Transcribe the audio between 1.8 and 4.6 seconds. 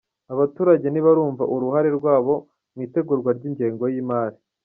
rwabo mu itegurwa ry’Ingengo y’imari